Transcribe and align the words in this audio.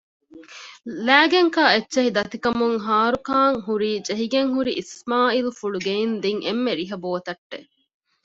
ލައިގެންކާ 1.07 1.63
އެއްޗެހި 1.73 2.09
ދަތިކަމުން 2.17 2.77
ހާރުކާން 2.85 3.57
ހުރީ 3.65 3.91
ޖެހިގެންހުރި 4.07 4.71
އިސްމާއީލްފުޅު 4.79 5.77
ގެއިން 5.85 6.15
ދިން 6.23 6.41
އެންމެ 6.45 6.71
ރިހަ 6.79 6.97
ބޯތައްޓެއް 7.03 7.67